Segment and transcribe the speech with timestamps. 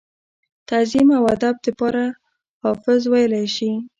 [0.69, 2.05] تعظيم او ادب دپاره
[2.61, 3.71] حافظ وئيلی شي۔